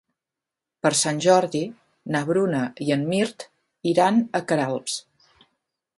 Per 0.85 0.91
Sant 1.01 1.19
Jordi 1.25 1.61
na 2.15 2.23
Bruna 2.31 2.63
i 2.89 2.89
en 2.97 3.07
Mirt 3.13 3.47
iran 3.95 4.21
a 4.21 4.43
Queralbs. 4.53 5.01